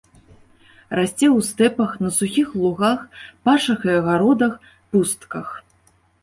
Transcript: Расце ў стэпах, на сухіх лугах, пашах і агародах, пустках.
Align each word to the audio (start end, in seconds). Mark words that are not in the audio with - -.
Расце 0.99 1.27
ў 1.37 1.39
стэпах, 1.49 1.91
на 2.03 2.09
сухіх 2.15 2.47
лугах, 2.61 2.99
пашах 3.51 3.85
і 3.91 3.93
агародах, 4.01 4.53
пустках. 4.95 5.47